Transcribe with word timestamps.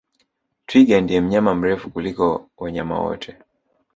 Twiga 0.67 0.97
ndiye 1.01 1.19
mnyama 1.21 1.51
mrefu 1.55 1.85
kuliko 1.93 2.25
wanyama 2.61 2.95
wote 3.03 3.37